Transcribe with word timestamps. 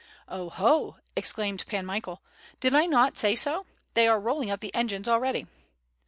"Oh, 0.27 0.49
ho!" 0.49 0.97
exclaimed 1.15 1.63
Pan 1.67 1.85
Michael, 1.85 2.23
"did 2.59 2.73
I 2.73 2.87
not 2.87 3.19
say 3.19 3.35
so? 3.35 3.67
They 3.93 4.07
are 4.07 4.19
rolling 4.19 4.49
up 4.49 4.59
the 4.59 4.73
engines 4.73 5.07
already." 5.07 5.45